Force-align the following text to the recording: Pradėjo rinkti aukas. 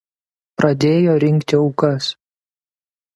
Pradėjo 0.61 1.17
rinkti 1.23 1.59
aukas. 1.59 2.09